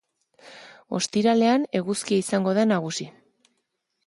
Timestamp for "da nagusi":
2.61-3.09